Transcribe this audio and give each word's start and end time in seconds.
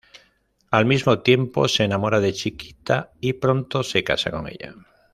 Al 0.71 0.87
mismo 0.87 1.19
tiempo 1.19 1.67
se 1.67 1.83
enamora 1.83 2.19
de 2.19 2.33
Chiquita 2.33 3.11
y 3.21 3.33
pronto 3.33 3.83
se 3.83 4.03
casa 4.03 4.31
con 4.31 4.47
ella. 4.47 4.73